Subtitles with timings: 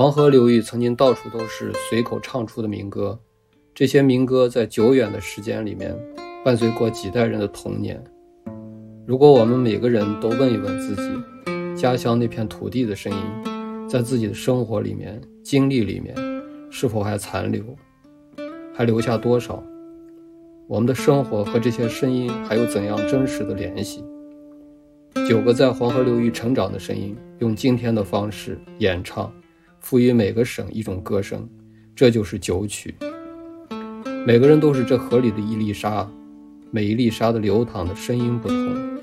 [0.00, 3.20] 黄河流域曾经到处都是随口唱出的民歌，
[3.74, 5.94] 这些民歌在久远的时间里面
[6.42, 8.02] 伴随过几代人的童年。
[9.04, 16.16] 如果我们每个人都问一问自己，家乡那片土地的声音，在自己的生活里面、经历里面，
[16.70, 17.62] 是否还残留，
[18.74, 19.62] 还留下多少？
[20.66, 24.02] 我们的生活和这些声音还有怎样真实的联系？
[25.28, 29.30] 九个在黄河流域成长的声音，用今天的方式演唱，
[29.80, 31.48] 赋予每个省一种歌声，
[31.96, 32.94] 这就是九曲。
[34.26, 36.08] 每个人都是这河里的一粒沙，
[36.70, 38.98] 每一粒沙的流淌的声音不同，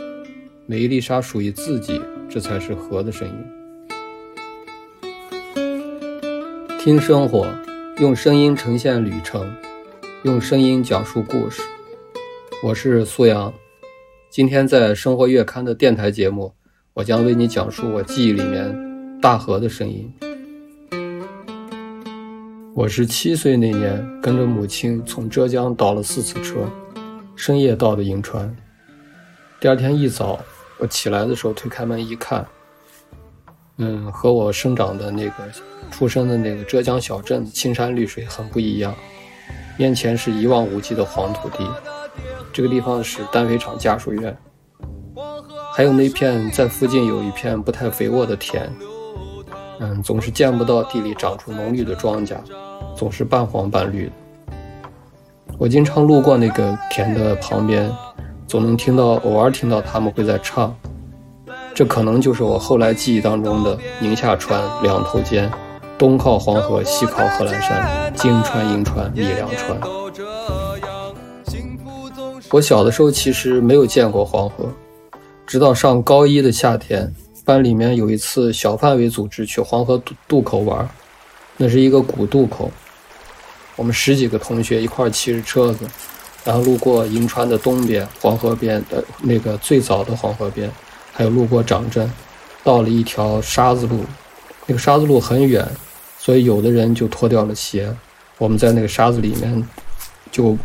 [0.67, 3.33] 每一粒沙属于自己，这才是河的声音。
[6.79, 7.47] 听生活，
[7.99, 9.51] 用声音呈现旅程，
[10.23, 11.61] 用声音讲述故事。
[12.63, 13.51] 我是苏阳。
[14.29, 16.53] 今天在《生活月刊》的电台节目，
[16.93, 20.09] 我将为你讲述我记忆里面大河的声音。
[22.77, 26.69] 我是七岁那年跟着母亲从浙江倒了四次车，
[27.35, 28.55] 深夜到的银川。
[29.59, 30.39] 第二天一早，
[30.77, 32.45] 我起来的时候推开门一看，
[33.77, 35.33] 嗯，和我生长的那个
[35.89, 38.93] 出生的那个浙江小镇青山绿水很不一样，
[39.75, 41.67] 面前是一望无际的黄土地。
[42.53, 44.37] 这个地方是单飞厂家属院，
[45.73, 48.71] 还有那片在附近有一片不太肥沃的田，
[49.79, 52.35] 嗯，总是见不到地里长出浓郁的庄稼，
[52.95, 54.11] 总是半黄半绿的。
[55.57, 57.91] 我经常路过那个田的旁边，
[58.47, 60.75] 总能听到，偶尔听到他们会在唱。
[61.73, 65.49] 这可能就是我后来记忆当中的宁夏川两头尖，
[65.97, 69.79] 东靠黄河，西靠贺兰山，京川、银川、米粮川。
[72.51, 74.71] 我小的时候其实没有见过黄河，
[75.45, 77.13] 直到上高一的夏天，
[77.47, 80.87] 班里面有一次小范围组织去黄河渡渡口玩，
[81.55, 82.69] 那是一个古渡口，
[83.77, 85.85] 我们十几个同学一块骑着车子，
[86.43, 90.69] 然后路过银川的东边黄河边的那个最早的黄河边，
[91.13, 92.11] 还有路过长镇，
[92.65, 94.03] 到了一条沙子路，
[94.65, 95.65] 那个沙子路很远，
[96.19, 97.95] 所以有的人就脱掉了鞋，
[98.37, 99.65] 我们在那个沙子里面
[100.29, 100.57] 就。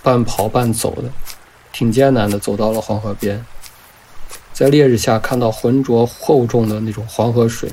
[0.00, 1.10] 半跑半走的，
[1.72, 3.44] 挺艰难的，走到了黄河边，
[4.58, 7.70] 在烈日下看到浑浊厚重的那种黄河水，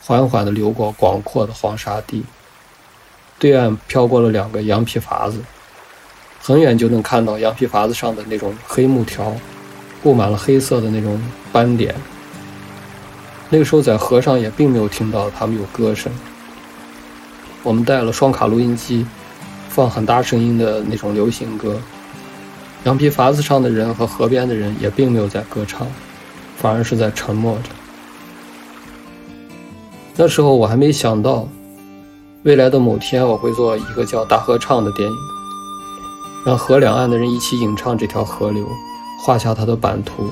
[0.00, 2.22] 缓缓地流过广阔的黄沙地，
[3.36, 5.40] 对岸飘过了两个羊皮筏子，
[6.40, 9.34] 很远就能看到羊皮筏子上的那种黑木条，
[10.04, 11.20] 布满了黑色的那种
[11.50, 11.92] 斑点。
[13.50, 16.12] 那个时候在河上也并没有听到他们有歌声，
[17.64, 19.04] 我们带了双卡录音机。
[19.68, 21.80] 放很大声音的那种流行歌，
[22.84, 25.84] 羊皮筏子上的人和河边的人也并没有在歌唱，
[26.56, 27.70] 反而是在沉默着。
[30.16, 31.48] 那时候我还没想到，
[32.44, 35.16] 未来的某天我会做一个叫《大合唱》的电影，
[36.46, 38.66] 让河两岸的人一起吟唱这条河流，
[39.24, 40.30] 画下它的版图。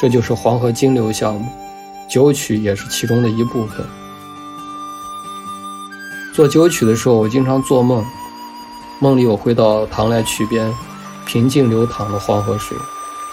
[0.00, 1.46] 这就是黄河金流项目，
[2.10, 3.86] 九曲也是其中的一部分。
[6.34, 8.04] 做九曲的时候，我经常做梦。
[8.98, 10.72] 梦里我会到唐来渠边，
[11.26, 12.76] 平静流淌的黄河水，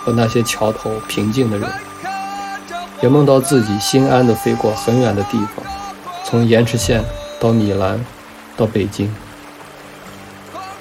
[0.03, 1.69] 和那些桥头平静的人，
[3.01, 5.65] 也梦到自己心安地飞过很远的地方，
[6.23, 7.03] 从盐池县
[7.39, 8.03] 到米兰，
[8.55, 9.13] 到北京，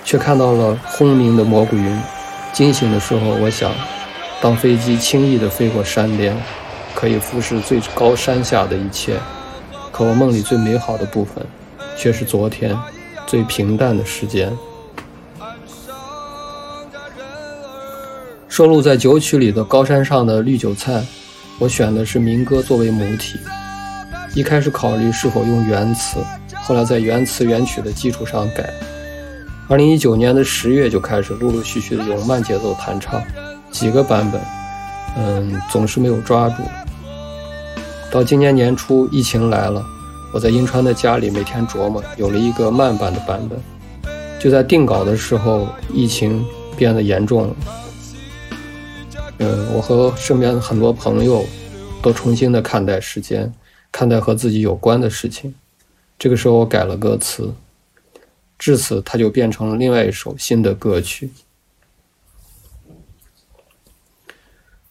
[0.04, 2.00] 却看到了轰鸣的蘑菇云。
[2.52, 3.70] 惊醒的时候，我想，
[4.40, 6.34] 当飞机轻易地飞过山巅，
[6.94, 9.18] 可以俯视最高山下的一切。
[9.92, 11.46] 可我梦里最美好的部分，
[11.98, 12.74] 却是昨天
[13.26, 14.50] 最平淡的时间。
[18.48, 20.92] 收录在九曲里的《高山上的绿韭菜》，
[21.58, 23.38] 我选的是民歌作为母体。
[24.34, 26.18] 一开始考虑是否用原词，
[26.62, 28.68] 后来在原词原曲的基础上改。
[29.68, 33.22] 二零一九年的十月就开始陆陆续续的用慢节奏弹唱，
[33.70, 34.40] 几个版本，
[35.16, 36.62] 嗯，总是没有抓住。
[38.10, 39.82] 到今年年初，疫情来了，
[40.34, 43.58] 我在银川的家里每天琢磨，有了一个慢版的版本。
[44.38, 46.44] 就在定稿的时候，疫情
[46.76, 47.56] 变得严重了。
[49.38, 51.44] 嗯，我和身边很多朋友
[52.02, 53.52] 都重新的看待时间，
[53.92, 55.54] 看待和自己有关的事情。
[56.18, 57.52] 这个时候，我改了歌词，
[58.58, 61.30] 至此，它就变成了另外一首新的歌曲。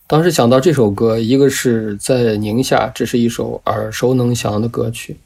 [0.05, 5.17] 当时想到这首歌，一个是在宁夏，这是一首耳熟能详的歌曲，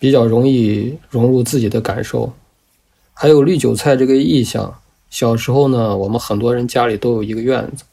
[0.00, 2.32] 比较容易融入自己的感受。
[3.14, 7.84] 还有绿韭菜这个意象，小时候呢，我们很多人家里都有一个院子。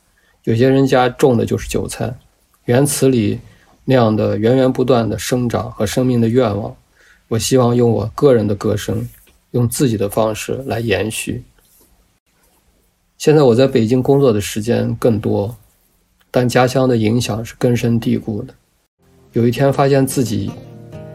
[0.48, 2.10] 有些人家种的就是韭菜，
[2.64, 3.38] 原词里
[3.84, 6.74] 那样的源源不断的生长和生命的愿望，
[7.28, 9.06] 我希望用我个人的歌声，
[9.52, 11.44] 用自己的方式来延续。
[13.18, 15.54] 现在我在北京工作的时间更多，
[16.32, 18.54] 但家乡的影响是根深蒂固的。
[19.34, 20.50] 有一天发现自己，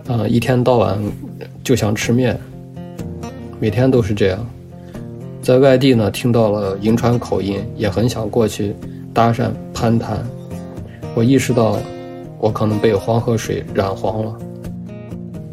[0.08, 1.02] 啊，一天到晚
[1.64, 2.38] 就想吃面，
[3.58, 4.46] 每天都是这样。
[5.40, 8.76] 在外地呢，听到了银川口音，也很想过去
[9.12, 10.24] 搭讪攀谈。
[11.14, 11.78] 我意识到，
[12.38, 14.34] 我可能被黄河水染黄了。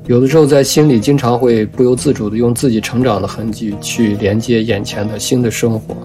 [0.08, 5.96] 有的时候在心里经常会不由自主地用自己成长的痕迹去连接眼前的新的生活，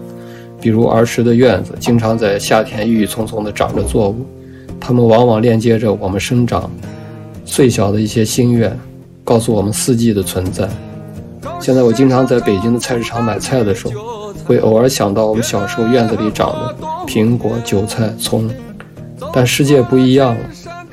[0.61, 4.17] 比如儿时的院子，经常在夏天郁郁葱葱地长着作物，
[4.79, 6.69] 它们往往链接着我们生长
[7.45, 8.77] 最小的一些心愿，
[9.23, 10.69] 告诉我们四季的存在。
[11.59, 13.93] 现在我经常在北京的菜市场买菜的时候，
[14.43, 18.49] 会偶尔想到我们小时候院子里长的苹果、韭菜、葱。
[19.33, 20.41] 但世界不一样了，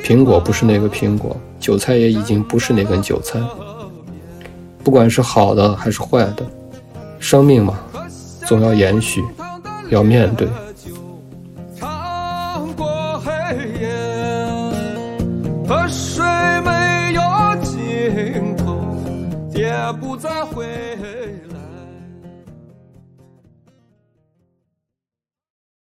[0.02, 3.40] 苹果不是那个苹果，韭菜也已经不是那根韭菜。
[4.84, 6.44] 不管是好的还是坏的，
[7.18, 7.78] 生命嘛，
[8.46, 9.24] 总要延续，
[9.90, 10.48] 要面对。
[15.68, 16.24] 河水
[16.64, 17.22] 没有
[17.62, 18.76] 尽头。
[19.54, 20.91] 也不再回。